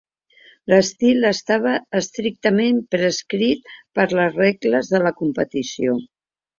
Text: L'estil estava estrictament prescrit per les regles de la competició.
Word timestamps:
L'estil 0.71 1.27
estava 1.31 1.75
estrictament 2.01 2.81
prescrit 2.97 3.73
per 4.01 4.09
les 4.19 4.37
regles 4.43 4.95
de 4.97 5.07
la 5.09 5.17
competició. 5.25 6.05